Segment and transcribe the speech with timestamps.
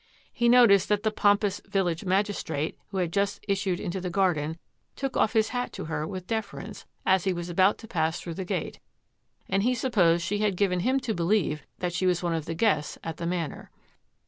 [0.33, 4.57] He noticed that the pompous village mag istrate, who had just issued into the garden,
[4.95, 8.33] took off his hat to her with deference as he was about to pass through
[8.33, 8.79] the gate,
[9.47, 12.55] and he supposed she had given him to believe that she was one of the
[12.55, 13.69] guests at the Manor.